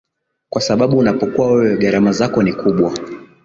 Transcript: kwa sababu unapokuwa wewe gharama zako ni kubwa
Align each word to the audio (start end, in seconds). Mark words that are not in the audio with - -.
kwa 0.49 0.61
sababu 0.61 0.97
unapokuwa 0.97 1.51
wewe 1.51 1.77
gharama 1.77 2.11
zako 2.11 2.43
ni 2.43 2.53
kubwa 2.53 2.93